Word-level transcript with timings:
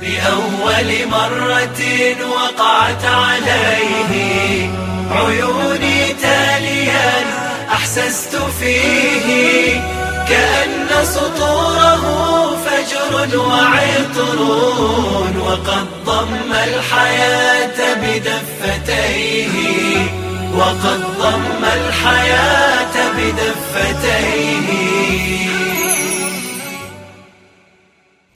بأول 0.00 1.08
مرة 1.10 2.16
وقعت 2.30 3.04
عليه. 3.04 4.70
عيوني 5.10 6.12
تاليا 6.22 7.24
أحسست 7.72 8.36
فيه. 8.60 9.80
كأن 10.28 11.04
سطوره 11.04 12.02
فجر 12.56 13.38
وعطر 13.38 14.40
وقد 15.40 15.86
ضم 16.04 16.52
الحياة 16.52 17.94
بدفتيه. 17.94 19.46
وقد 20.54 21.00
ضم 21.18 21.64
الحياة 21.64 22.94
بدفتيه. 23.16 24.66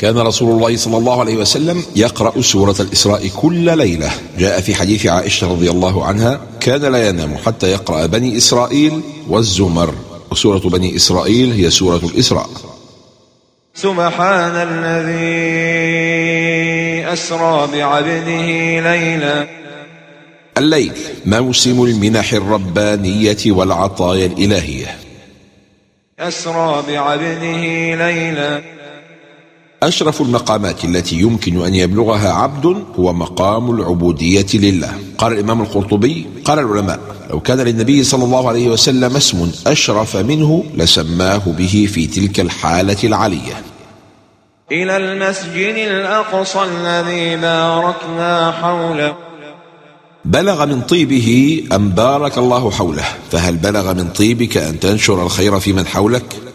كان 0.00 0.18
رسول 0.18 0.50
الله 0.50 0.76
صلى 0.76 0.96
الله 0.96 1.20
عليه 1.20 1.36
وسلم 1.36 1.84
يقرأ 1.96 2.40
سورة 2.40 2.76
الإسراء 2.80 3.28
كل 3.28 3.78
ليلة. 3.78 4.10
جاء 4.38 4.60
في 4.60 4.74
حديث 4.74 5.06
عائشة 5.06 5.50
رضي 5.50 5.70
الله 5.70 6.04
عنها 6.04 6.40
كان 6.60 6.80
لا 6.80 7.08
ينام 7.08 7.36
حتى 7.36 7.70
يقرأ 7.70 8.06
بني 8.06 8.36
إسرائيل 8.36 9.00
والزمر. 9.28 9.94
وسورة 10.30 10.58
بني 10.58 10.96
إسرائيل 10.96 11.52
هي 11.52 11.70
سورة 11.70 12.00
الإسراء. 12.14 12.50
سبحان 13.74 14.52
الذي 14.54 15.20
أسرى 17.12 17.68
بعبده 17.72 18.46
ليلا. 18.80 19.48
الليل 20.58 20.92
موسم 21.26 21.84
المنح 21.84 22.32
الربانية 22.32 23.36
والعطايا 23.46 24.26
الإلهية. 24.26 24.98
أسرى 26.18 26.82
بعبده 26.88 27.94
ليلا. 27.94 28.79
أشرف 29.82 30.20
المقامات 30.20 30.84
التي 30.84 31.16
يمكن 31.16 31.64
أن 31.64 31.74
يبلغها 31.74 32.32
عبد 32.32 32.84
هو 32.98 33.12
مقام 33.12 33.70
العبودية 33.70 34.46
لله. 34.54 34.92
قال 35.18 35.32
الإمام 35.32 35.60
القرطبي 35.60 36.26
قال 36.44 36.58
العلماء 36.58 37.00
لو 37.30 37.40
كان 37.40 37.60
للنبي 37.60 38.04
صلى 38.04 38.24
الله 38.24 38.48
عليه 38.48 38.68
وسلم 38.68 39.16
اسم 39.16 39.50
أشرف 39.66 40.16
منه 40.16 40.64
لسماه 40.74 41.42
به 41.46 41.88
في 41.92 42.06
تلك 42.06 42.40
الحالة 42.40 42.96
العلية 43.04 43.62
إلى 44.72 44.96
المسجد 44.96 45.74
الأقصى 45.76 46.58
الذي 46.62 47.36
باركنا 47.36 48.52
حوله. 48.52 49.14
بلغ 50.24 50.66
من 50.66 50.80
طيبه 50.80 51.62
أم 51.72 51.88
بارك 51.88 52.38
الله 52.38 52.70
حوله؟ 52.70 53.04
فهل 53.30 53.56
بلغ 53.56 53.94
من 53.94 54.08
طيبك 54.08 54.56
أن 54.56 54.80
تنشر 54.80 55.22
الخير 55.22 55.60
في 55.60 55.72
من 55.72 55.86
حولك؟ 55.86 56.49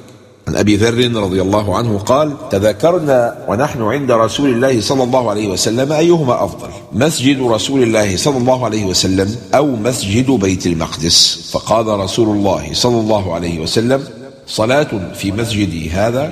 عن 0.47 0.55
أبي 0.55 0.75
ذر 0.75 1.21
رضي 1.21 1.41
الله 1.41 1.77
عنه 1.77 1.97
قال 1.97 2.49
تذكرنا 2.49 3.45
ونحن 3.47 3.81
عند 3.81 4.11
رسول 4.11 4.49
الله 4.49 4.81
صلى 4.81 5.03
الله 5.03 5.29
عليه 5.29 5.47
وسلم 5.47 5.91
أيهما 5.91 6.43
أفضل 6.43 6.69
مسجد 6.93 7.41
رسول 7.41 7.83
الله 7.83 8.17
صلى 8.17 8.38
الله 8.38 8.66
عليه 8.66 8.85
وسلم 8.85 9.35
أو 9.55 9.75
مسجد 9.75 10.31
بيت 10.31 10.67
المقدس؟ 10.67 11.49
فقال 11.51 11.88
رسول 11.88 12.38
الله 12.38 12.73
صلى 12.73 12.99
الله 12.99 13.33
عليه 13.33 13.59
وسلم 13.59 14.03
صلاة 14.47 15.13
في 15.13 15.31
مسجدي 15.31 15.89
هذا 15.89 16.31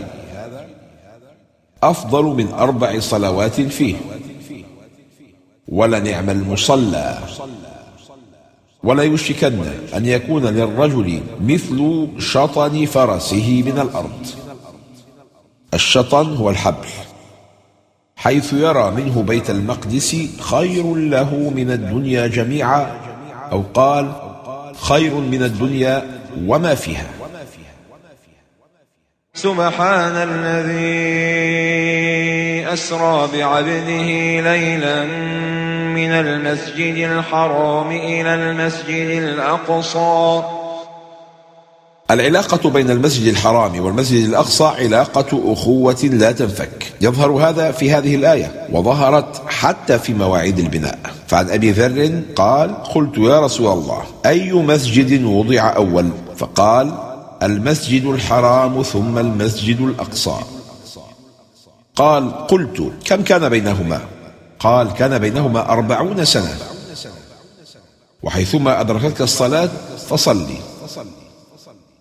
أفضل 1.83 2.23
من 2.23 2.47
أربع 2.53 2.99
صلوات 2.99 3.61
فيه. 3.61 3.95
ولنعم 5.67 6.29
المصلى. 6.29 7.19
ولا 8.83 9.03
يشكن 9.03 9.59
أن 9.95 10.05
يكون 10.05 10.45
للرجل 10.45 11.21
مثل 11.41 12.07
شطن 12.19 12.85
فرسه 12.85 13.63
من 13.65 13.79
الأرض. 13.79 14.27
الشطن 15.73 16.35
هو 16.35 16.49
الحبل 16.49 16.87
حيث 18.15 18.53
يرى 18.53 18.91
منه 18.91 19.23
بيت 19.23 19.49
المقدس 19.49 20.15
خير 20.39 20.95
له 20.95 21.51
من 21.55 21.71
الدنيا 21.71 22.27
جميعا 22.27 22.91
أو 23.51 23.63
قال 23.73 24.11
خير 24.81 25.13
من 25.13 25.43
الدنيا 25.43 26.21
وما 26.47 26.75
فيها. 26.75 27.09
سبحان 29.33 30.15
الذي 30.15 31.03
أسرى 32.63 33.29
بعبده 33.33 34.05
ليلا 34.41 35.05
من 35.93 36.11
المسجد 36.11 36.95
الحرام 37.09 37.91
إلى 37.91 38.35
المسجد 38.35 39.23
الأقصى. 39.23 40.43
العلاقة 42.11 42.69
بين 42.69 42.89
المسجد 42.89 43.27
الحرام 43.27 43.85
والمسجد 43.85 44.25
الأقصى 44.25 44.63
علاقة 44.63 45.53
أخوة 45.53 46.03
لا 46.03 46.31
تنفك. 46.31 46.93
يظهر 47.01 47.31
هذا 47.31 47.71
في 47.71 47.91
هذه 47.91 48.15
الآية 48.15 48.67
وظهرت 48.71 49.41
حتى 49.47 49.99
في 49.99 50.13
مواعيد 50.13 50.59
البناء. 50.59 50.99
فعن 51.27 51.49
أبي 51.49 51.71
ذر 51.71 52.21
قال 52.35 52.83
قلت 52.83 53.17
يا 53.17 53.39
رسول 53.39 53.67
الله 53.67 54.03
أي 54.25 54.53
مسجد 54.53 55.23
وضع 55.23 55.75
أول؟ 55.75 56.09
فقال 56.37 56.93
المسجد 57.43 58.05
الحرام 58.05 58.83
ثم 58.83 59.17
المسجد 59.17 59.81
الأقصى. 59.81 60.35
قال 61.95 62.47
قلت 62.47 62.91
كم 63.05 63.23
كان 63.23 63.49
بينهما؟ 63.49 64.01
قال 64.59 64.93
كان 64.93 65.19
بينهما 65.19 65.71
أربعون 65.71 66.25
سنة. 66.25 66.57
وحيثما 68.23 68.81
أدركتك 68.81 69.21
الصلاة 69.21 69.69
فصلي. 70.09 70.57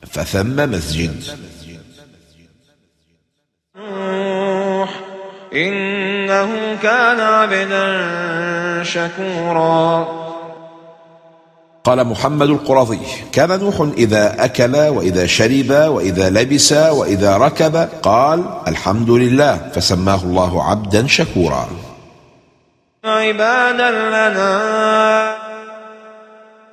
فثم 0.06 0.70
مسجد. 0.70 1.22
إنه 5.54 6.76
كان 6.82 7.20
عبدا 7.20 7.84
شكورا. 8.84 10.21
قال 11.84 12.06
محمد 12.06 12.48
القرظي 12.48 12.98
كان 13.32 13.60
نوح 13.60 13.80
إذا 13.96 14.44
أكل 14.44 14.76
وإذا 14.76 15.26
شرب 15.26 15.70
وإذا 15.70 16.30
لبس 16.30 16.72
وإذا 16.72 17.36
ركب 17.36 17.88
قال 18.02 18.44
الحمد 18.68 19.10
لله 19.10 19.70
فسماه 19.74 20.22
الله 20.22 20.70
عبدا 20.70 21.06
شكورا. 21.06 21.68
عبادا 23.04 23.90
لنا. 23.90 25.41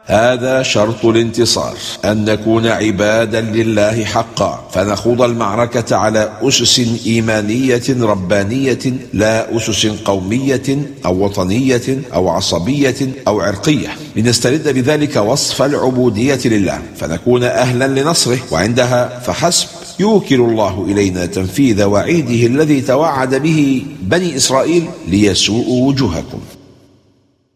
هذا 0.10 0.64
شرط 0.64 1.06
الانتصار 1.06 1.74
أن 2.06 2.26
نكون 2.26 2.68
عبادا 2.68 3.42
لله 3.42 4.06
حقا. 4.06 4.68
فنخوض 4.74 5.22
المعركة 5.22 5.96
على 5.96 6.32
أسس 6.42 6.82
إيمانية 7.06 7.84
ربانية 7.90 8.80
لا 9.14 9.58
أسس 9.58 9.86
قومية 9.86 10.78
أو 11.06 11.26
وطنية 11.26 12.02
أو 12.14 12.30
عصبية 12.30 12.96
أو 13.28 13.42
عرقية. 13.42 13.88
لنسترد 14.16 14.68
بذلك 14.68 15.16
وصف 15.16 15.62
العبودية 15.62 16.40
لله. 16.46 16.80
فنكون 16.96 17.44
أهلا 17.44 18.02
لنصره 18.02 18.40
وعندها 18.52 19.20
فحسب. 19.20 19.68
يوكل 20.00 20.36
الله 20.42 20.86
إلينا 20.90 21.26
تنفيذ 21.26 21.84
وعيده 21.84 22.48
الذي 22.48 22.82
توعد 22.82 23.36
به 23.36 23.86
بني 24.02 24.36
إسرائيل 24.36 24.90
ليسوءوا 25.08 25.88
وجوهكم. 25.88 26.40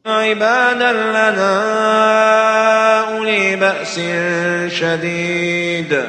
عبادا 0.05 0.91
لنا 0.91 1.53
أولي 3.17 3.55
بأس 3.55 3.99
شديد. 4.73 6.03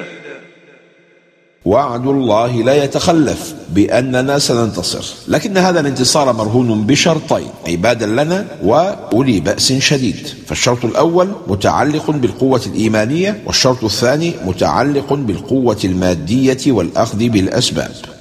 وعد 1.64 2.06
الله 2.06 2.62
لا 2.62 2.84
يتخلف 2.84 3.54
بأننا 3.68 4.38
سننتصر 4.38 5.14
لكن 5.28 5.56
هذا 5.56 5.80
الانتصار 5.80 6.32
مرهون 6.32 6.86
بشرطين 6.86 7.48
عبادا 7.68 8.06
لنا 8.06 8.46
وأولي 8.62 9.40
بأس 9.40 9.72
شديد. 9.72 10.28
فالشرط 10.46 10.84
الأول 10.84 11.32
متعلق 11.46 12.10
بالقوة 12.10 12.62
الإيمانية 12.66 13.42
والشرط 13.46 13.84
الثاني 13.84 14.32
متعلق 14.44 15.12
بالقوة 15.12 15.80
المادية 15.84 16.72
والأخذ 16.72 17.28
بالأسباب. 17.28 18.13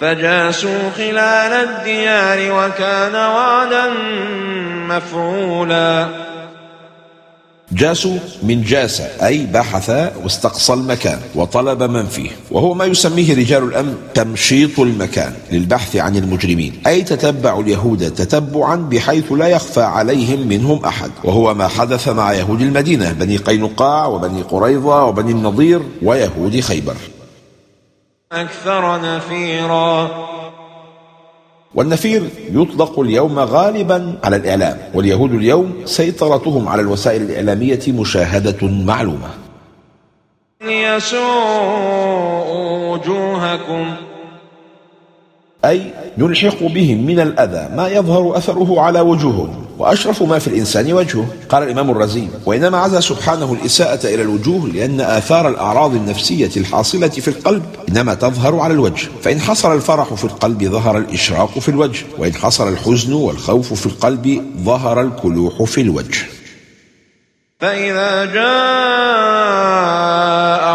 فجاسوا 0.00 0.90
خلال 0.96 1.52
الديار 1.52 2.38
وكان 2.52 3.14
وعدا 3.14 3.84
مفعولا. 4.88 6.08
جاسوا 7.72 8.18
من 8.42 8.62
جاس 8.62 9.00
أي 9.00 9.46
بحث 9.46 9.90
واستقصى 10.24 10.72
المكان 10.72 11.20
وطلب 11.34 11.82
من 11.82 12.06
فيه 12.06 12.30
وهو 12.50 12.74
ما 12.74 12.84
يسميه 12.84 13.34
رجال 13.34 13.62
الأمن 13.62 13.96
تمشيط 14.14 14.80
المكان 14.80 15.32
للبحث 15.52 15.96
عن 15.96 16.16
المجرمين 16.16 16.82
أي 16.86 17.02
تتبع 17.02 17.60
اليهود 17.60 18.10
تتبعا 18.10 18.76
بحيث 18.76 19.32
لا 19.32 19.46
يخفى 19.46 19.82
عليهم 19.82 20.48
منهم 20.48 20.84
أحد. 20.84 21.10
وهو 21.24 21.54
ما 21.54 21.68
حدث 21.68 22.08
مع 22.08 22.32
يهود 22.32 22.60
المدينة 22.60 23.12
بني 23.12 23.36
قينقاع 23.36 24.06
وبني 24.06 24.42
قريظة 24.42 25.04
وبني 25.04 25.32
النضير 25.32 25.82
ويهود 26.02 26.60
خيبر. 26.60 26.96
أكثر 28.34 29.00
نفيرا. 29.16 30.10
والنفير 31.74 32.22
يطلق 32.52 33.00
اليوم 33.00 33.38
غالبا 33.38 34.18
على 34.24 34.36
الإعلام 34.36 34.78
واليهود 34.94 35.32
اليوم 35.34 35.72
سيطرتهم 35.84 36.68
على 36.68 36.82
الوسائل 36.82 37.22
الإعلامية 37.22 37.80
مشاهدة 37.88 38.66
معلومة. 38.68 39.28
ليسوءوا 40.62 41.24
وجوهكم. 42.92 43.94
أي 45.64 45.92
نلحق 46.18 46.62
بهم 46.62 47.06
من 47.06 47.20
الأذى 47.20 47.76
ما 47.76 47.88
يظهر 47.88 48.36
أثره 48.36 48.80
على 48.80 49.00
وجوههم. 49.00 49.63
وأشرف 49.78 50.22
ما 50.22 50.38
في 50.38 50.48
الإنسان 50.48 50.92
وجهه 50.92 51.26
قال 51.48 51.62
الإمام 51.62 51.90
الرزي 51.90 52.28
وإنما 52.46 52.78
عزى 52.78 53.00
سبحانه 53.00 53.52
الإساءة 53.52 54.06
إلى 54.06 54.22
الوجوه 54.22 54.68
لأن 54.68 55.00
آثار 55.00 55.48
الأعراض 55.48 55.94
النفسية 55.94 56.50
الحاصلة 56.56 57.08
في 57.08 57.28
القلب 57.28 57.62
إنما 57.88 58.14
تظهر 58.14 58.60
على 58.60 58.74
الوجه 58.74 59.08
فإن 59.22 59.40
حصل 59.40 59.74
الفرح 59.74 60.14
في 60.14 60.24
القلب 60.24 60.64
ظهر 60.64 60.98
الإشراق 60.98 61.58
في 61.58 61.68
الوجه 61.68 62.06
وإن 62.18 62.34
حصل 62.34 62.68
الحزن 62.72 63.12
والخوف 63.12 63.74
في 63.74 63.86
القلب 63.86 64.52
ظهر 64.64 65.00
الكلوح 65.00 65.62
في 65.62 65.80
الوجه. 65.80 66.26
فإذا 67.60 68.24
جاء 68.24 68.44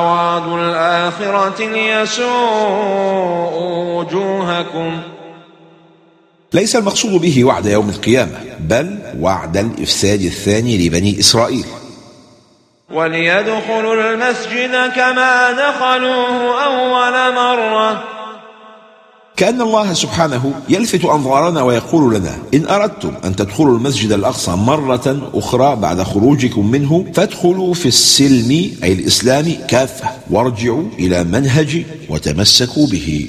وعد 0.02 0.48
الآخرة 0.48 1.66
ليسوءوا 1.68 3.20
وجوهكم. 4.00 5.02
ليس 6.54 6.76
المقصود 6.76 7.22
به 7.22 7.44
وعد 7.44 7.66
يوم 7.66 7.90
القيامة 7.90 8.40
بل 8.60 9.00
وعد 9.20 9.58
الإفساد 9.58 10.22
الثاني 10.22 10.88
لبني 10.88 11.20
إسرائيل. 11.20 11.66
وليدخلوا 12.94 14.14
المسجد 14.14 14.72
كما 14.96 15.52
دخلوه 15.52 16.64
أول 16.66 17.36
مرة. 17.36 18.04
كأن 19.38 19.62
الله 19.62 19.94
سبحانه 19.94 20.54
يلفت 20.70 21.06
أنظارنا 21.06 21.62
ويقول 21.62 22.16
لنا 22.16 22.38
إن 22.54 22.68
أردتم 22.68 23.14
أن 23.26 23.36
تدخلوا 23.36 23.78
المسجد 23.78 24.12
الأقصى 24.12 24.52
مرة 24.52 25.32
أخرى 25.34 25.76
بعد 25.76 26.04
خروجكم 26.04 26.72
منه 26.72 27.06
فادخلوا 27.14 27.74
في 27.74 27.86
السلم 27.86 28.72
أي 28.84 28.94
الإسلام 28.94 29.58
كافة. 29.68 30.10
وارجعوا 30.30 30.84
إلى 31.00 31.24
منهج 31.24 31.86
وتمسكوا 32.10 32.88
به. 32.88 33.28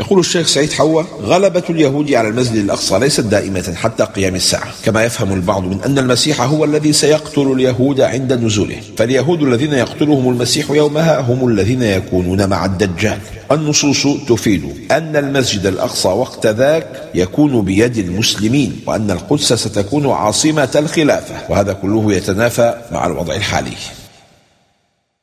يقول 0.00 0.18
الشيخ 0.18 0.46
سعيد 0.46 0.72
حوا 0.72 1.02
غلبة 1.22 1.62
اليهود 1.70 2.12
على 2.12 2.28
المسجد 2.28 2.56
الأقصى 2.56 2.98
ليست 2.98 3.20
دائمة 3.20 3.74
حتى 3.76 4.04
قيام 4.04 4.34
الساعة. 4.34 4.72
كما 4.84 5.04
يفهم 5.04 5.32
البعض 5.32 5.62
من 5.62 5.78
أن 5.84 5.98
المسيح 5.98 6.40
هو 6.40 6.64
الذي 6.64 6.92
سيقتل 6.92 7.52
اليهود 7.52 8.00
عند 8.00 8.32
نزوله. 8.32 8.80
فاليهود 8.96 9.42
الذين 9.42 9.72
يقتلهم 9.72 10.28
المسيح 10.28 10.70
يومها 10.70 11.20
هم 11.20 11.48
الذين 11.48 11.82
يكونون 11.82 12.48
مع 12.48 12.64
الدجال. 12.64 13.18
النصوص 13.52 14.06
تفيد 14.28 14.86
أن 14.90 15.16
المسجد 15.16 15.66
الأقصى 15.66 16.08
وقت 16.08 16.46
ذاك 16.46 17.10
يكون 17.14 17.62
بيد 17.62 17.98
المسلمين 17.98 18.80
وأن 18.86 19.10
القدس 19.10 19.52
ستكون 19.52 20.10
عاصمة 20.10 20.70
الخلافة. 20.76 21.34
وهذا 21.48 21.72
كله 21.72 22.12
يتنافى 22.12 22.74
مع 22.92 23.06
الوضع 23.06 23.34
الحالي. 23.34 23.76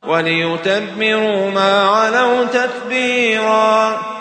وليتبروا 0.08 1.50
ما 1.50 1.82
علوا 1.82 2.44
تتبيرا 2.44 4.17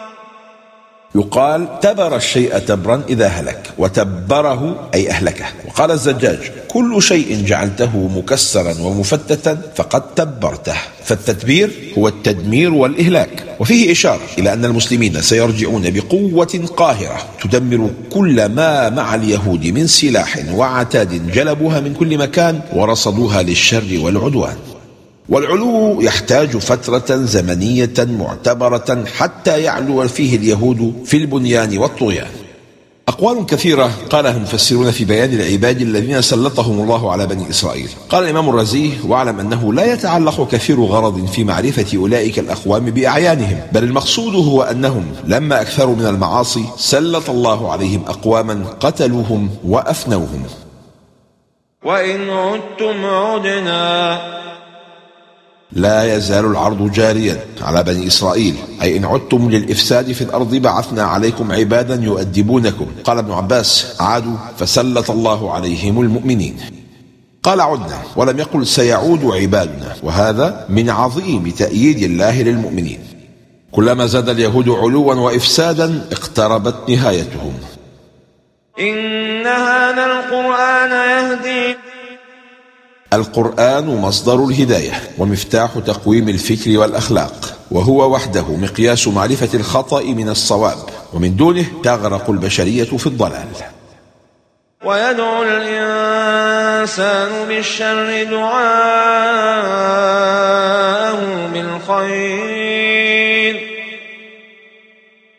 يقال 1.17 1.79
تبر 1.79 2.15
الشيء 2.15 2.57
تبرا 2.57 3.01
إذا 3.09 3.27
هلك 3.27 3.71
وتبره 3.77 4.89
أي 4.93 5.09
أهلكه. 5.09 5.45
وقال 5.67 5.91
الزجاج 5.91 6.39
كل 6.67 7.01
شيء 7.01 7.43
جعلته 7.45 8.09
مكسرا 8.15 8.75
ومفتتا 8.81 9.61
فقد 9.75 10.15
تبرته. 10.15 10.75
فالتتبير 11.03 11.71
هو 11.97 12.07
التدمير 12.07 12.73
والإهلاك. 12.73 13.43
وفيه 13.59 13.91
إشارة 13.91 14.21
إلى 14.39 14.53
أن 14.53 14.65
المسلمين 14.65 15.21
سيرجعون 15.21 15.89
بقوة 15.89 16.65
قاهرة 16.77 17.17
تدمر 17.41 17.89
كل 18.11 18.45
ما 18.45 18.89
مع 18.89 19.15
اليهود 19.15 19.65
من 19.67 19.87
سلاح 19.87 20.37
وعتاد 20.53 21.31
جلبوها 21.31 21.79
من 21.79 21.93
كل 21.93 22.17
مكان 22.17 22.59
ورصدوها 22.73 23.41
للشر 23.43 23.99
والعدوان. 23.99 24.55
والعلو 25.29 26.01
يحتاج 26.01 26.57
فترة 26.57 27.15
زمنية 27.15 27.93
معتبرة 27.97 29.05
حتى 29.17 29.61
يعلو 29.61 30.07
فيه 30.07 30.37
اليهود 30.37 30.93
في 31.05 31.17
البنيان 31.17 31.77
والطغيان. 31.77 32.27
أقوال 33.07 33.45
كثيرة 33.45 33.91
قالها 34.09 34.31
المفسرون 34.31 34.91
في 34.91 35.05
بيان 35.05 35.33
العباد 35.33 35.81
الذين 35.81 36.21
سلطهم 36.21 36.79
الله 36.79 37.11
على 37.11 37.27
بني 37.27 37.49
إسرائيل. 37.49 37.89
قال 38.09 38.23
الإمام 38.23 38.49
الرزي 38.49 38.91
واعلم 39.07 39.39
أنه 39.39 39.73
لا 39.73 39.93
يتعلق 39.93 40.47
كثير 40.51 40.79
غرض 40.79 41.25
في 41.25 41.43
معرفة 41.43 41.97
أولئك 41.97 42.39
الأقوام 42.39 42.85
بأعيانهم 42.85 43.59
بل 43.71 43.83
المقصود 43.83 44.35
هو 44.35 44.63
أنهم 44.63 45.05
لما 45.25 45.61
أكثروا 45.61 45.95
من 45.95 46.05
المعاصي 46.05 46.65
سلط 46.77 47.29
الله 47.29 47.71
عليهم 47.71 48.03
أقواما 48.07 48.65
قتلوهم 48.79 49.49
وأفنوهم. 49.65 50.43
وإن 51.85 52.29
عدتم 52.29 53.05
عدنا 53.05 54.36
لا 55.71 56.15
يزال 56.15 56.45
العرض 56.45 56.91
جاريا 56.91 57.39
على 57.61 57.83
بني 57.83 58.07
إسرائيل. 58.07 58.55
أي 58.81 58.97
إن 58.97 59.05
عدتم 59.05 59.49
للإفساد 59.49 60.11
في 60.11 60.21
الأرض 60.21 60.55
بعثنا 60.55 61.03
عليكم 61.03 61.51
عبادا 61.51 61.95
يؤدبونكم. 61.95 62.87
قال 63.03 63.17
ابن 63.17 63.31
عباس 63.31 63.95
عادوا 63.99 64.37
فسلط 64.57 65.11
الله 65.11 65.53
عليهم 65.53 66.01
المؤمنين. 66.01 66.57
قال 67.43 67.61
عدنا 67.61 68.01
ولم 68.15 68.39
يقل 68.39 68.67
سيعود 68.67 69.25
عبادنا. 69.25 69.95
وهذا 70.03 70.65
من 70.69 70.89
عظيم 70.89 71.49
تأييد 71.49 72.03
الله 72.03 72.41
للمؤمنين. 72.41 72.99
كلما 73.71 74.05
زاد 74.05 74.29
اليهود 74.29 74.69
علوا 74.69 75.13
وإفسادا 75.13 76.07
اقتربت 76.11 76.89
نهايتهم. 76.89 77.53
إن 78.79 79.47
هذا 79.47 80.05
القرآن 80.05 80.91
يهدي 80.91 81.75
القرآن 83.13 83.85
مصدر 83.87 84.43
الهداية 84.45 85.01
ومفتاح 85.17 85.71
تقويم 85.85 86.29
الفكر 86.29 86.77
والأخلاق 86.77 87.57
وهو 87.71 88.13
وحده 88.13 88.45
مقياس 88.47 89.07
معرفة 89.07 89.49
الخطأ 89.53 90.03
من 90.03 90.29
الصواب 90.29 90.77
ومن 91.13 91.35
دونه 91.35 91.65
تغرق 91.83 92.29
البشرية 92.29 92.83
في 92.83 93.07
الضلال. 93.07 93.47
ويدعو 94.85 95.43
الإنسان 95.43 96.27
بالشر 97.47 98.23
دعاءه 98.23 98.67
بالخير. 101.53 102.87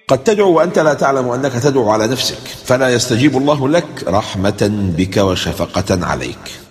قد 0.09 0.19
تدعو 0.25 0.53
وأنت 0.53 0.79
لا 0.79 0.95
تعلم 0.95 1.29
أنك 1.29 1.53
تدعو 1.53 1.91
على 1.91 2.07
نفسك 2.07 2.39
فلا 2.65 2.89
يستجيب 2.89 3.37
الله 3.37 3.69
لك 3.69 4.05
رحمة 4.09 4.71
بك 4.97 5.17
وشفقة 5.17 6.07
عليك. 6.07 6.68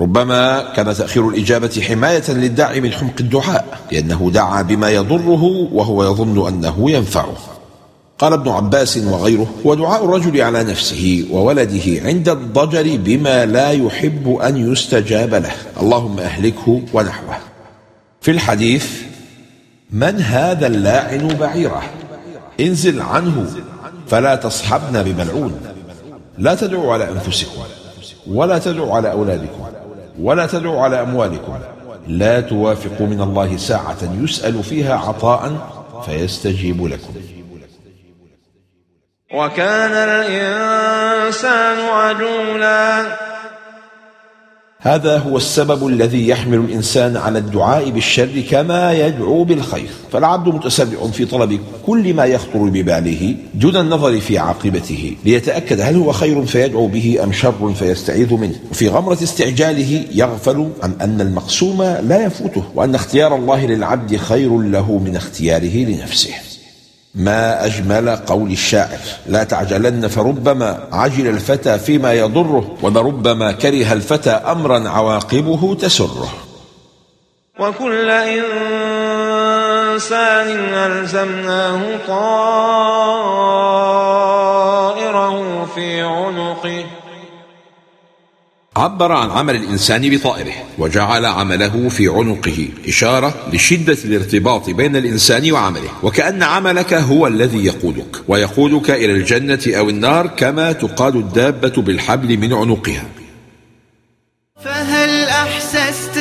ربما 0.00 0.72
كان 0.76 0.94
تأخير 0.94 1.28
الإجابة 1.28 1.82
حماية 1.88 2.30
للداعي 2.30 2.80
من 2.80 2.92
حمق 2.92 3.14
الدعاء 3.20 3.78
لأنه 3.92 4.30
دعا 4.34 4.62
بما 4.62 4.90
يضره 4.90 5.42
وهو 5.72 6.04
يظن 6.04 6.48
أنه 6.48 6.90
ينفعه. 6.90 7.36
قال 8.18 8.32
ابن 8.32 8.48
عباس 8.48 8.96
وغيره 8.96 9.46
هو 9.66 9.74
دعاء 9.74 10.04
الرجل 10.04 10.40
على 10.40 10.64
نفسه 10.64 11.26
وولده 11.30 12.06
عند 12.08 12.28
الضجر 12.28 12.96
بما 12.96 13.46
لا 13.46 13.70
يحب 13.70 14.36
أن 14.36 14.72
يستجاب 14.72 15.34
له. 15.34 15.52
اللهم 15.80 16.18
أهلكه 16.18 16.82
ونحوه. 16.92 17.36
في 18.20 18.30
الحديث 18.30 18.86
من 19.90 20.20
هذا 20.20 20.66
اللاعن 20.66 21.28
بعيره؟ 21.28 21.82
انزل 22.60 23.00
عنه 23.00 23.46
فلا 24.08 24.34
تصحبنا 24.34 25.02
بملعون. 25.02 25.60
لا 26.38 26.54
تدعوا 26.54 26.92
على 26.92 27.08
أنفسكم 27.08 27.60
ولا 28.30 28.58
تدعوا 28.58 28.96
على 28.96 29.12
أولادكم. 29.12 29.79
ولا 30.22 30.46
تدعوا 30.46 30.82
على 30.82 31.02
أموالكم. 31.02 31.58
لا 32.06 32.40
توافقوا 32.40 33.06
من 33.06 33.20
الله 33.20 33.56
ساعة 33.56 33.96
يسأل 34.22 34.62
فيها 34.62 34.96
عطاء 34.96 35.52
فيستجيب 36.06 36.86
لكم. 36.86 37.14
وكان 39.34 39.92
الإنسان 39.92 41.78
عجولا. 41.78 43.29
هذا 44.82 45.18
هو 45.18 45.36
السبب 45.36 45.86
الذي 45.86 46.28
يحمل 46.28 46.58
الإنسان 46.58 47.16
على 47.16 47.38
الدعاء 47.38 47.90
بالشر 47.90 48.40
كما 48.50 48.92
يدعو 48.92 49.44
بالخير. 49.44 49.88
فالعبد 50.12 50.54
متسرع 50.54 51.06
في 51.12 51.24
طلب 51.24 51.60
كل 51.86 52.14
ما 52.14 52.24
يخطر 52.24 52.58
بباله 52.58 53.36
دون 53.54 53.76
النظر 53.76 54.20
في 54.20 54.38
عاقبته 54.38 55.16
ليتأكد 55.24 55.80
هل 55.80 55.96
هو 55.96 56.12
خير 56.12 56.46
فيدعو 56.46 56.86
به 56.86 57.18
أم 57.24 57.32
شر 57.32 57.74
فيستعيذ 57.74 58.34
منه. 58.34 58.54
وفي 58.70 58.88
غمرة 58.88 59.18
استعجاله 59.22 60.04
يغفل 60.14 60.70
عن 60.82 60.94
أن 61.00 61.20
المقسوم 61.20 61.82
لا 61.82 62.24
يفوته 62.24 62.64
وأن 62.74 62.94
اختيار 62.94 63.36
الله 63.36 63.66
للعبد 63.66 64.16
خير 64.16 64.58
له 64.58 64.98
من 64.98 65.16
اختياره 65.16 65.76
لنفسه. 65.76 66.49
ما 67.14 67.64
أجمل 67.66 68.16
قول 68.16 68.50
الشاعر. 68.50 68.98
لا 69.26 69.44
تعجلن 69.44 70.08
فربما 70.08 70.88
عجل 70.92 71.26
الفتى 71.26 71.78
فيما 71.78 72.12
يضره 72.12 72.76
ولربما 72.82 73.52
كره 73.52 73.92
الفتى 73.92 74.30
أمرا 74.30 74.88
عواقبه 74.88 75.74
تسره. 75.74 76.32
وكل 77.60 78.10
إنسان 78.10 78.68
ألزمناه 80.74 81.82
طائره 82.08 82.54
في 85.74 86.02
عنقه. 86.02 86.84
عبر 88.80 89.12
عن 89.12 89.30
عمل 89.30 89.56
الإنسان 89.56 90.10
بطائره 90.10 90.52
وجعل 90.78 91.24
عمله 91.24 91.88
في 91.88 92.08
عنقه 92.08 92.68
إشارة 92.88 93.34
لشدة 93.52 93.98
الارتباط 94.04 94.70
بين 94.70 94.96
الإنسان 94.96 95.52
وعمله. 95.52 95.90
وكأن 96.02 96.42
عملك 96.42 96.94
هو 96.94 97.26
الذي 97.26 97.64
يقودك 97.64 98.16
ويقودك 98.28 98.90
إلى 98.90 99.12
الجنة 99.12 99.60
أو 99.68 99.88
النار 99.88 100.26
كما 100.26 100.72
تقاد 100.72 101.16
الدابة 101.16 101.82
بالحبل 101.82 102.38
من 102.38 102.52
عنقها. 102.52 103.04
فهل 104.64 105.24
أحسست 105.24 106.16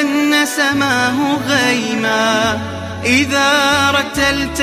أن 0.00 0.46
سماه 0.46 1.36
غيما؟ 1.48 2.58
إذا 3.04 3.50
رتلت 3.90 4.60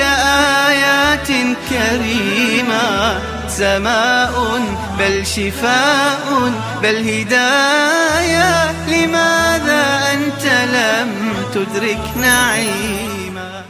آيات 0.68 1.28
كريما. 1.70 3.35
سماء 3.58 4.60
بل 4.98 5.26
شفاء 5.26 6.52
بل 6.82 6.96
هدايا. 7.10 8.74
لماذا 8.88 10.12
أنت 10.12 10.44
لم 10.46 11.34
تدرك 11.54 12.04
نعيما؟ 12.16 13.62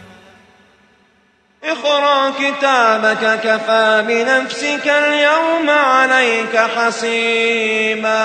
اقرأ 1.64 2.31
كتابك 2.31 3.40
كفى 3.40 4.05
بنفسك 4.09 4.87
اليوم 4.87 5.71
عليك 5.71 6.57
حسيبا 6.57 8.16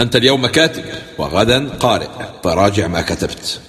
أنت 0.00 0.16
اليوم 0.16 0.46
كاتب 0.46 0.84
وغدا 1.18 1.68
قارئ 1.80 2.08
فراجع 2.44 2.86
ما 2.86 3.00
كتبت. 3.02 3.60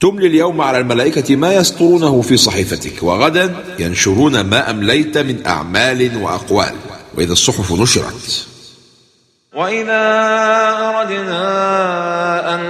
تملي 0.00 0.26
اليوم 0.26 0.60
على 0.60 0.78
الملائكة 0.78 1.36
ما 1.36 1.54
يسطرونه 1.54 2.22
في 2.22 2.36
صحيفتك 2.36 3.02
وغدا 3.02 3.54
ينشرون 3.78 4.40
ما 4.40 4.70
أمليت 4.70 5.18
من 5.18 5.46
أعمال 5.46 6.22
وأقوال 6.22 6.74
وإذا 7.14 7.32
الصحف 7.32 7.72
نشرت. 7.72 8.46
وإذا 9.54 10.02
أردنا 10.88 11.44
أن 12.54 12.60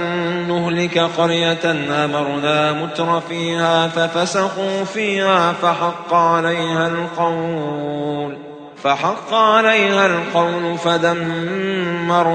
نهلك 0.47 0.99
قرية 0.99 1.71
أمرنا 2.05 2.71
متر 2.73 3.21
فيها 3.21 3.87
ففسقوا 3.87 4.83
فيها 4.83 5.53
فحق 5.53 6.13
عليها 6.13 6.87
القول 6.87 8.37
فحق 8.83 9.33
عليها 9.33 10.05
القول 10.05 10.77
فدمرناها 10.77 12.31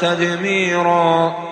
تدميرا. 0.00 1.51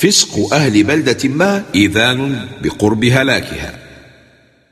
فسق 0.00 0.54
أهل 0.54 0.82
بلدة 0.82 1.28
ما 1.28 1.64
إذان 1.74 2.48
بقرب 2.62 3.04
هلاكها. 3.04 3.78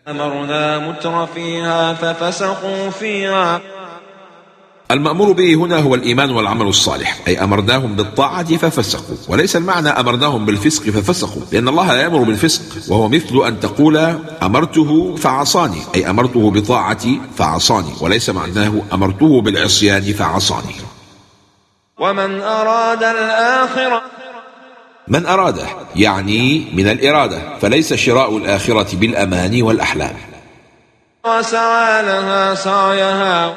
أمرنا 0.09 0.79
متر 0.89 1.27
فيها 1.27 1.95
ففسقوا 1.95 2.91
فيها. 2.91 3.61
المأمور 4.91 5.33
به 5.33 5.55
هنا 5.55 5.79
هو 5.79 5.95
الإيمان 5.95 6.31
والعمل 6.31 6.67
الصالح 6.67 7.19
أي 7.29 7.45
أمرناهم 7.45 7.97
بالطاعة 7.97 8.57
ففسقوا 8.57 9.17
وليس 9.29 9.57
المعنى 9.57 9.89
أمرناهم 9.89 10.47
بالفسق 10.47 10.83
ففسقوا 10.83 11.43
لأن 11.53 11.69
الله 11.69 11.87
لا 11.95 12.03
يأمر 12.03 12.23
بالفسق 12.23 12.63
وهو 12.89 13.09
مثل 13.09 13.47
أن 13.47 13.61
تقول 13.61 13.97
أمرته 14.43 15.17
فعصاني 15.17 15.83
أي 15.95 16.11
أمرته 16.11 16.51
بطاعتي 16.51 17.21
فعصاني 17.37 17.93
وليس 18.01 18.31
معناه 18.31 18.73
أمرته 18.93 19.43
بالعصيان 19.43 20.13
فعصاني. 20.13 20.75
ومن 21.99 22.41
أراد 22.41 23.03
الآخرة 23.03 24.03
من 25.11 25.27
أراده 25.27 25.67
يعني 25.97 26.65
من 26.75 26.89
الإرادة 26.89 27.39
فليس 27.61 27.95
شراء 27.95 28.37
الآخرة 28.37 28.97
بالأماني 28.97 29.63
والأحلام. 29.63 30.15
وسعى 31.27 32.03
لها 32.03 32.55
سعيها. 32.55 33.57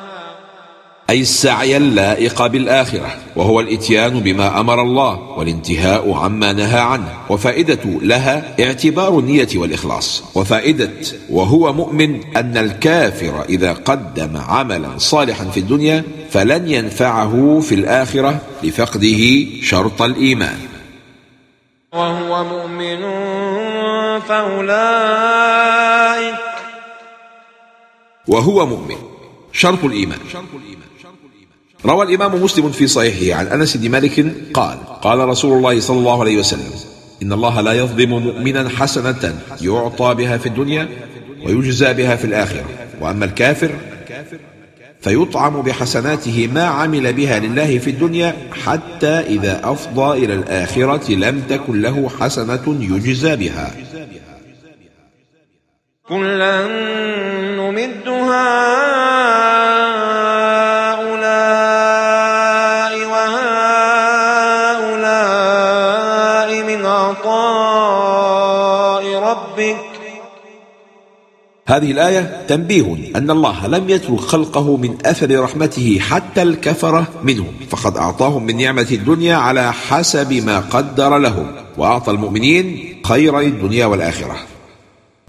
أي 1.10 1.22
السعي 1.22 1.78
اللائق 1.78 2.48
بالآخرة 2.48 3.16
وهو 3.36 3.60
الإتيان 3.60 4.20
بما 4.20 4.60
أمر 4.60 4.82
الله 4.82 5.20
والانتهاء 5.38 6.14
عما 6.14 6.54
نهى 6.54 6.80
عنه 6.80 7.08
وفائدة 7.30 7.80
لها 7.86 8.56
اعتبار 8.60 9.20
النية 9.20 9.48
والإخلاص. 9.56 10.24
وفائدة 10.36 10.92
وهو 11.30 11.74
مؤمن 11.74 12.38
أن 12.38 12.58
الكافر 12.58 13.46
إذا 13.50 13.74
قدم 13.74 14.38
عملا 14.38 14.98
صالحا 14.98 15.46
في 15.46 15.60
الدنيا 15.60 16.04
فلن 16.30 16.68
ينفعه 16.68 17.60
في 17.60 17.76
الآخرة 17.76 18.42
لفقده 18.64 19.46
شرط 19.62 20.02
الإيمان. 20.02 20.71
وهو 21.94 22.44
مؤمن 22.44 23.02
فأولئك 24.20 25.56
وهو 28.28 28.66
مؤمن. 28.66 28.96
شرط 29.54 29.84
الإيمان. 29.84 30.20
روى 31.86 32.06
الإمام 32.06 32.44
مسلم 32.44 32.72
في 32.72 32.88
صحيحه 32.88 33.40
عن 33.40 33.48
أنس 33.48 33.78
بن 33.78 33.92
مالك 33.92 34.26
قال 34.54 34.78
قال 35.02 35.20
رسول 35.20 35.58
الله 35.58 35.80
صلى 35.80 35.98
الله 35.98 36.20
عليه 36.20 36.38
وسلم 36.38 36.72
إن 37.24 37.34
الله 37.34 37.62
لا 37.62 37.74
يظلم 37.74 38.10
مؤمنا 38.10 38.70
حسنة 38.70 39.42
يعطى 39.62 40.14
بها 40.14 40.38
في 40.38 40.46
الدنيا 40.46 40.90
ويجزى 41.46 41.94
بها 41.94 42.16
في 42.16 42.26
الآخرة 42.26 42.66
وأما 43.02 43.26
الكافر 43.26 43.72
فيطعم 45.02 45.62
بحسناته 45.62 46.50
ما 46.54 46.64
عمل 46.64 47.14
بها 47.14 47.40
لله 47.40 47.78
في 47.78 47.90
الدنيا 47.90 48.36
حتى 48.66 49.08
إذا 49.08 49.62
أفضى 49.64 50.26
إلى 50.26 50.34
الآخرة 50.34 51.12
لم 51.12 51.42
تكن 51.50 51.82
له 51.82 52.10
حسنة 52.20 52.78
يجزى 52.80 53.36
بها. 53.36 53.76
كلا 56.08 56.68
نمد 57.58 58.08
هؤلاء 58.08 59.11
هذه 71.72 71.92
الآية 71.92 72.46
تنبيه 72.48 73.12
أن 73.16 73.32
الله 73.32 73.68
لم 73.68 73.90
يترك 73.90 74.20
خلقه 74.20 74.78
من 74.78 74.98
أثر 75.06 75.40
رحمته 75.40 76.00
حتى 76.00 76.42
الكفرة 76.42 77.08
منهم 77.24 77.54
فقد 77.70 77.98
أعطاهم 77.98 78.44
من 78.44 78.58
نعمة 78.58 78.88
الدنيا 78.92 79.36
على 79.36 79.74
حسب 79.74 80.34
ما 80.34 80.60
قدر 80.60 81.18
لهم 81.18 81.48
وأعطى 81.78 82.12
المؤمنين 82.12 82.96
خير 83.06 83.40
الدنيا 83.40 83.86
والآخرة. 83.86 84.36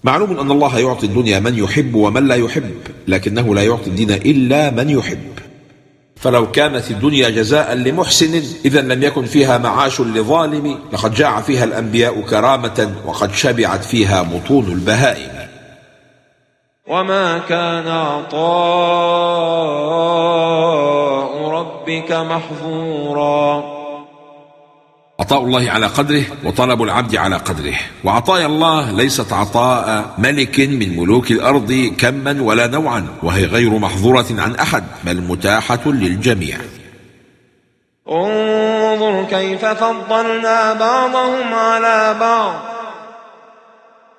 معلوم 0.05 0.39
أن 0.39 0.51
الله 0.51 0.79
يعطي 0.79 1.07
الدنيا 1.07 1.41
من 1.41 1.59
يحب 1.59 1.95
ومن 1.95 2.29
لا 2.29 2.35
يحب 2.35 2.71
لكنه 3.09 3.55
لا 3.55 3.63
يعطي 3.63 3.91
الدين 3.91 4.11
إلا 4.11 4.71
من 4.71 4.91
يحب. 4.91 5.33
فلو 6.17 6.51
كانت 6.51 6.91
الدنيا 6.91 7.31
جزاء 7.31 7.75
لمحسن 7.75 8.43
إذا 8.65 8.81
لم 8.81 9.03
يكن 9.03 9.25
فيها 9.25 9.59
معاش 9.59 10.01
لظالم 10.01 10.79
لقد 10.93 11.15
جاع 11.15 11.41
فيها 11.41 11.65
الأنبياء 11.65 12.21
كرامة 12.21 12.95
وقد 13.07 13.35
شبعت 13.35 13.85
فيها 13.85 14.23
بطون 14.23 14.73
البهائم. 14.73 15.42
وما 16.87 17.39
كان 17.39 17.89
عطاء 17.89 18.43
ربك 21.49 22.13
محظورا. 22.13 23.65
عطاء 25.21 25.41
الله 25.45 25.71
على 25.71 25.87
قدره 25.87 26.25
وطلب 26.45 26.83
العبد 26.83 27.17
على 27.17 27.37
قدره. 27.37 27.75
وعطايا 28.05 28.47
الله 28.47 28.91
ليست 28.91 29.33
عطاء 29.33 30.15
ملك 30.19 30.61
من 30.61 30.97
ملوك 30.97 31.31
الأرض 31.31 31.93
كما 31.99 32.43
ولا 32.43 32.67
نوعا 32.67 33.07
وهي 33.23 33.45
غير 33.45 33.71
محظورة 33.71 34.27
عن 34.31 34.55
أحد 34.55 34.85
بل 35.05 35.21
متاحة 35.21 35.81
للجميع. 35.87 36.59
انظر 38.09 39.25
كيف 39.31 39.65
فضلنا 39.65 40.73
بعضهم 40.73 41.55
على 41.55 42.17
بعض. 42.21 42.55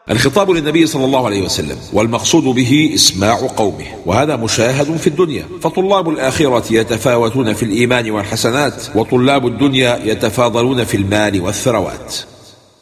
الخطاب 0.10 0.52
للنبي 0.52 0.88
صلى 0.88 1.06
الله 1.06 1.26
عليه 1.26 1.42
وسلم 1.42 1.78
والمقصود 1.94 2.44
به 2.44 2.92
إسماع 2.96 3.36
قومه 3.36 3.86
وهذا 4.06 4.36
مشاهد 4.36 4.98
في 4.98 5.08
الدنيا. 5.08 5.46
فطلاب 5.62 6.10
الآخرة 6.10 6.74
يتفاوتون 6.74 7.54
في 7.54 7.64
الإيمان 7.64 8.12
والحسنات 8.12 8.84
وطلاب 8.96 9.48
الدنيا 9.48 10.00
يتفاضلون 10.04 10.84
في 10.84 10.98
المال 10.98 11.42
والثروات. 11.42 12.16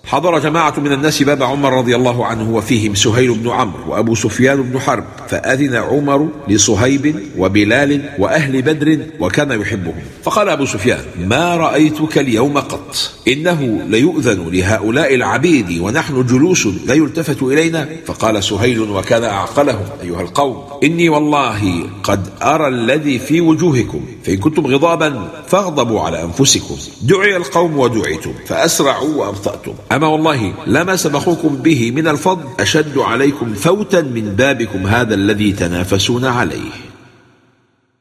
حضر 0.03 0.39
جماعة 0.39 0.74
من 0.77 0.91
الناس 0.91 1.24
باب 1.24 1.43
عمر 1.43 1.77
رضي 1.77 1.96
الله 1.96 2.25
عنه 2.25 2.55
وفيهم 2.55 2.96
سهيل 2.96 3.34
بن 3.34 3.50
عمرو 3.50 3.91
وأبو 3.91 4.15
سفيان 4.15 4.62
بن 4.62 4.79
حرب 4.79 5.03
فأذن 5.29 5.75
عمر 5.75 6.29
لصهيب 6.48 7.15
وبلال 7.38 8.10
وأهل 8.20 8.62
بدر 8.62 9.00
وكان 9.20 9.62
يحبهم. 9.62 10.01
فقال 10.24 10.50
أبو 10.50 10.65
سفيان 10.65 11.00
ما 11.17 11.58
رأيتك 11.58 12.17
اليوم 12.17 12.58
قط؟ 12.58 12.96
إنه 13.27 13.81
ليؤذن 13.88 14.50
لهؤلاء 14.51 15.15
العبيد 15.15 15.79
ونحن 15.79 16.25
جلوس 16.25 16.67
لا 16.86 16.93
يلتفت 16.93 17.43
إلينا. 17.43 17.89
فقال 18.05 18.43
سهيل 18.43 18.79
وكان 18.79 19.24
أعقلهم 19.24 19.86
أيها 20.03 20.22
القوم 20.22 20.63
إني 20.84 21.10
والله 21.10 21.84
قد 22.03 22.27
أرى 22.41 22.67
الذي 22.67 23.20
في 23.20 23.41
وجوهكم 23.41 24.05
فإن 24.24 24.38
كنتم 24.38 24.67
غضابا 24.67 25.29
فاغضبوا 25.48 26.01
على 26.01 26.24
أنفسكم. 26.24 26.77
دعي 27.01 27.38
القوم 27.38 27.79
ودعيتم 27.79 28.34
فأسرعوا 28.48 29.15
وأبطأتم. 29.15 29.74
أما 29.91 30.07
والله 30.07 30.53
لما 30.67 30.95
سبقوكم 30.95 31.55
به 31.55 31.91
من 31.91 32.07
الفضل 32.07 32.45
أشد 32.60 32.98
عليكم 32.98 33.53
فوتا 33.53 34.01
من 34.01 34.36
بابكم 34.36 34.88
هذا 34.88 35.13
الذي 35.13 35.51
تنافسون 35.51 36.25
عليه. 36.25 36.71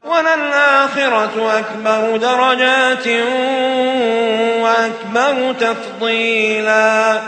وللآخرة 0.03 1.59
أكبر 1.59 2.17
درجات 2.17 3.07
وأكبر 4.63 5.53
تفضيلا. 5.53 7.21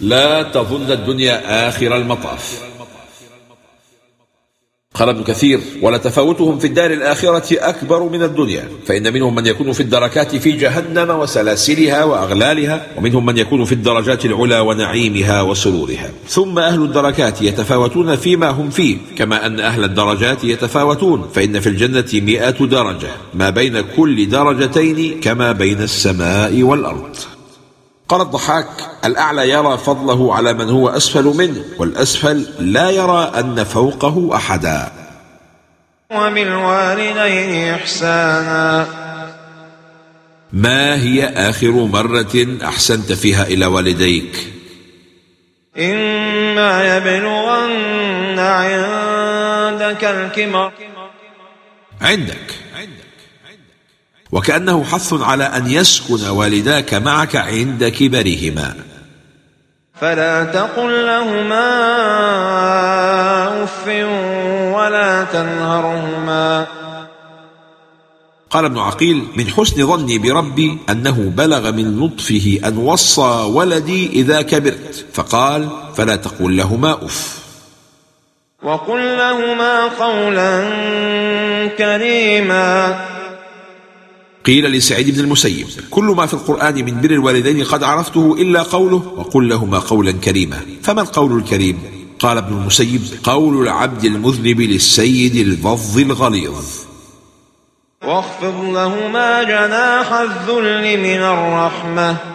لا 0.00 0.42
تظن 0.42 0.92
الدنيا 0.92 1.68
آخر 1.68 1.96
المطاف. 1.96 2.71
قال 4.94 5.08
ابن 5.08 5.22
كثير 5.24 5.60
ولتفاوتهم 5.82 6.58
في 6.58 6.66
الدار 6.66 6.90
الآخرة 6.90 7.68
أكبر 7.68 8.02
من 8.02 8.22
الدنيا 8.22 8.68
فإن 8.86 9.12
منهم 9.12 9.34
من 9.34 9.46
يكون 9.46 9.72
في 9.72 9.80
الدركات 9.80 10.36
في 10.36 10.52
جهنم 10.52 11.10
وسلاسلها 11.10 12.04
وأغلالها 12.04 12.86
ومنهم 12.96 13.26
من 13.26 13.38
يكون 13.38 13.64
في 13.64 13.72
الدرجات 13.72 14.24
العلى 14.24 14.60
ونعيمها 14.60 15.42
وسرورها. 15.42 16.10
ثم 16.28 16.58
أهل 16.58 16.82
الدركات 16.82 17.42
يتفاوتون 17.42 18.16
فيما 18.16 18.50
هم 18.50 18.70
فيه 18.70 18.96
كما 19.18 19.46
أن 19.46 19.60
أهل 19.60 19.84
الدرجات 19.84 20.44
يتفاوتون 20.44 21.28
فإن 21.34 21.60
في 21.60 21.68
الجنة 21.68 22.22
مئة 22.26 22.66
درجة 22.66 23.08
ما 23.34 23.50
بين 23.50 23.80
كل 23.96 24.28
درجتين 24.28 25.20
كما 25.20 25.52
بين 25.52 25.82
السماء 25.82 26.62
والأرض. 26.62 27.16
قال 28.08 28.20
الضحاك 28.20 28.66
الأعلى 29.04 29.50
يرى 29.50 29.78
فضله 29.78 30.34
على 30.34 30.52
من 30.52 30.70
هو 30.70 30.88
أسفل 30.88 31.24
منه 31.24 31.64
والأسفل 31.78 32.46
لا 32.58 32.90
يرى 32.90 33.32
أن 33.38 33.64
فوقه 33.64 34.36
أحدا. 34.36 34.92
وبالوالدين 36.10 37.74
إحسانا. 37.74 38.86
ما 40.52 41.02
هي 41.02 41.24
آخر 41.24 41.70
مرة 41.70 42.58
أحسنت 42.64 43.12
فيها 43.12 43.46
إلى 43.46 43.66
والديك؟ 43.66 44.52
إما 45.78 46.96
يبلغن 46.96 48.38
عندك 48.38 50.04
الكبر. 50.04 50.72
عندك. 52.00 52.54
وكأنه 54.32 54.84
حث 54.84 55.12
على 55.12 55.44
أن 55.44 55.70
يسكن 55.70 56.28
والداك 56.28 56.94
معك 56.94 57.36
عند 57.36 57.84
كبرهما. 57.84 58.74
فلا 60.00 60.44
تقل 60.44 61.06
لهما 61.06 61.64
أف 63.64 63.88
ولا 64.76 65.24
تنهرهما. 65.24 66.66
قال 68.50 68.64
ابن 68.64 68.78
عقيل 68.78 69.26
من 69.36 69.48
حسن 69.48 69.86
ظني 69.86 70.18
بربي 70.18 70.78
أنه 70.90 71.32
بلغ 71.36 71.72
من 71.72 72.00
لطفه 72.00 72.58
أن 72.64 72.76
وصى 72.76 73.50
ولدي 73.54 74.06
إذا 74.06 74.42
كبرت. 74.42 75.06
فقال 75.12 75.68
فلا 75.96 76.16
تقل 76.16 76.56
لهما 76.56 76.92
أف. 76.92 77.38
وقل 78.62 79.16
لهما 79.16 79.84
قولا 79.88 80.68
كريما. 81.78 83.00
قيل 84.44 84.64
لسعيد 84.64 85.14
بن 85.14 85.20
المسيب 85.20 85.66
كل 85.90 86.04
ما 86.04 86.26
في 86.26 86.34
القرآن 86.34 86.74
من 86.74 87.00
بر 87.00 87.10
الوالدين 87.10 87.64
قد 87.64 87.82
عرفته 87.82 88.36
إلا 88.38 88.62
قوله 88.62 89.12
وقل 89.16 89.48
لهما 89.48 89.78
قولا 89.78 90.12
كريما. 90.12 90.60
فما 90.82 91.02
القول 91.02 91.38
الكريم؟ 91.38 91.78
قال 92.20 92.38
ابن 92.38 92.56
المسيب 92.56 93.02
قول 93.22 93.62
العبد 93.62 94.04
المذنب 94.04 94.60
للسيد 94.60 95.36
البظ 95.36 95.98
الغليظ. 95.98 96.64
واخفض 98.02 98.64
لهما 98.64 99.42
جناح 99.42 100.12
الذل 100.12 100.98
من 100.98 101.22
الرحمة. 101.22 102.31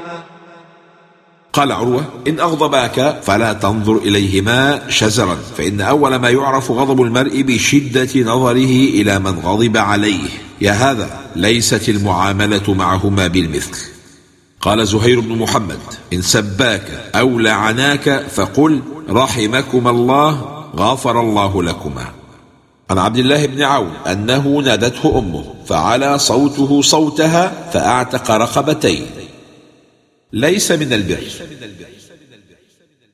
قال 1.58 1.72
عروة 1.72 2.06
إن 2.28 2.40
أغضباك 2.40 3.20
فلا 3.24 3.54
تنظر 3.54 3.98
إليهما 3.98 4.90
شزرا 4.90 5.38
فإن 5.58 5.82
أول 5.82 6.16
ما 6.16 6.30
يعرف 6.30 6.72
غضب 6.72 7.02
المرء 7.02 7.42
بشدة 7.42 8.22
نظره 8.22 8.76
إلى 8.98 9.20
من 9.20 9.40
غضب 9.40 9.78
عليه. 9.78 10.30
يا 10.62 10.72
هذا 10.72 11.20
ليست 11.36 11.90
المعاملة 11.90 12.74
معهما 12.74 13.28
بالمثل. 13.28 13.78
قال 14.62 14.88
زهير 14.88 15.20
بن 15.20 15.38
محمد 15.38 15.80
إن 16.14 16.22
سباك 16.22 17.12
أو 17.16 17.40
لعناك 17.40 18.26
فقل 18.32 18.82
رحمكما 19.10 19.90
الله 19.90 20.64
غفر 20.76 21.22
الله 21.22 21.64
لكما. 21.64 22.06
عن 22.90 22.98
عبد 22.98 23.18
الله 23.18 23.46
بن 23.46 23.62
عون 23.62 23.92
أنه 24.08 24.48
نادته 24.48 25.20
أمه 25.20 25.44
فعلى 25.66 26.20
صوته 26.20 26.82
صوتها 26.82 27.70
فأعتق 27.74 28.32
رقبتين. 28.32 29.06
ليس 30.34 30.72
من 30.72 30.94
البر. 30.94 31.24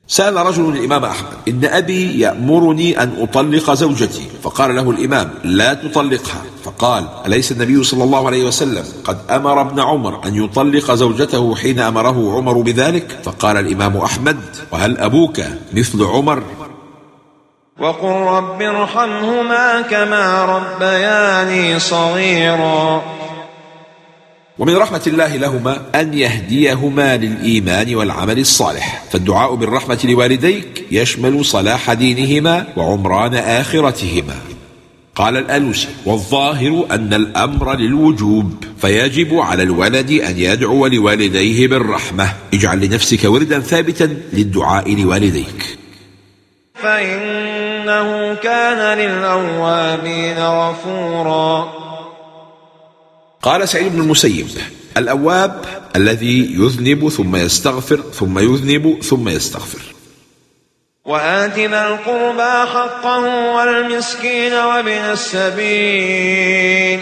سأل 0.06 0.36
رجل 0.36 0.68
الإمام 0.68 1.04
أحمد 1.04 1.32
إن 1.48 1.64
أبي 1.64 2.20
يأمرني 2.20 3.02
أن 3.02 3.12
أطلق 3.18 3.74
زوجتي. 3.74 4.28
فقال 4.42 4.74
له 4.76 4.90
الإمام 4.90 5.30
لا 5.44 5.74
تطلقها. 5.74 6.42
فقال 6.64 7.08
أليس 7.26 7.52
النبي 7.52 7.84
صلى 7.84 8.04
الله 8.04 8.26
عليه 8.26 8.44
وسلم 8.44 8.84
قد 9.04 9.18
أمر 9.30 9.60
ابن 9.60 9.80
عمر 9.80 10.26
أن 10.26 10.44
يطلق 10.44 10.94
زوجته 10.94 11.54
حين 11.56 11.80
أمره 11.80 12.36
عمر 12.36 12.60
بذلك؟ 12.60 13.18
فقال 13.24 13.56
الإمام 13.56 13.96
أحمد 13.96 14.40
وهل 14.72 14.98
أبوك 14.98 15.40
مثل 15.72 16.04
عمر؟ 16.04 16.42
وقل 17.78 18.08
رب 18.08 18.62
ارحمهما 18.62 19.80
كما 19.80 20.44
ربياني 20.44 21.78
صغيرا. 21.78 23.02
ومن 24.58 24.76
رحمة 24.76 25.02
الله 25.06 25.36
لهما 25.36 25.82
أن 25.94 26.14
يهديهما 26.14 27.16
للإيمان 27.16 27.94
والعمل 27.94 28.38
الصالح. 28.38 29.04
فالدعاء 29.10 29.54
بالرحمة 29.54 29.98
لوالديك 30.04 30.84
يشمل 30.90 31.44
صلاح 31.44 31.92
دينهما 31.92 32.66
وعمران 32.76 33.34
آخرتهما. 33.34 34.36
قال 35.14 35.36
الألوسي 35.36 35.88
والظاهر 36.06 36.86
أن 36.90 37.14
الأمر 37.14 37.76
للوجوب 37.76 38.64
فيجب 38.80 39.34
على 39.34 39.62
الولد 39.62 40.10
أن 40.10 40.38
يدعو 40.38 40.86
لوالديه 40.86 41.68
بالرحمة. 41.68 42.32
اجعل 42.54 42.80
لنفسك 42.80 43.24
وردا 43.24 43.60
ثابتا 43.60 44.16
للدعاء 44.32 44.94
لوالديك. 44.94 45.78
فإنه 46.74 48.34
كان 48.34 48.98
للأوابين 48.98 50.38
غفورا. 50.38 51.83
قال 53.44 53.68
سعيد 53.68 53.92
بن 53.92 54.00
المسيب 54.00 54.46
الأواب 54.96 55.64
الذي 55.96 56.54
يذنب 56.54 57.08
ثم 57.08 57.36
يستغفر 57.36 58.00
ثم 58.14 58.38
يذنب 58.38 59.02
ثم 59.02 59.28
يستغفر. 59.28 59.78
وآت 61.04 61.58
ذا 61.58 61.86
القربى 61.86 62.70
حقه 62.72 63.54
والمسكين 63.56 64.52
وابن 64.52 65.12
السبيل. 65.12 67.00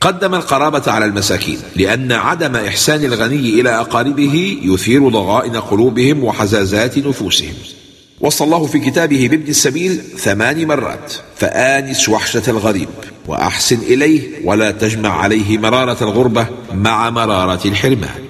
قدم 0.00 0.34
القرابة 0.34 0.92
على 0.92 1.04
المساكين 1.04 1.58
لأن 1.76 2.12
عدم 2.12 2.56
إحسان 2.56 3.04
الغني 3.04 3.60
إلى 3.60 3.80
أقاربه 3.80 4.58
يثير 4.62 5.08
ضغائن 5.08 5.56
قلوبهم 5.56 6.24
وحزازات 6.24 6.98
نفوسهم. 6.98 7.54
وصى 8.20 8.44
الله 8.44 8.66
في 8.66 8.78
كتابه 8.78 9.28
بابن 9.28 9.48
السبيل 9.48 10.02
ثمان 10.18 10.66
مرات 10.66 11.12
فآنس 11.36 12.08
وحشة 12.08 12.42
الغريب 12.48 12.88
وأحسن 13.26 13.78
إليه 13.78 14.20
ولا 14.44 14.70
تجمع 14.70 15.20
عليه 15.20 15.58
مرارة 15.58 16.04
الغربة 16.04 16.46
مع 16.74 17.10
مرارة 17.10 17.60
الحرمان. 17.68 18.25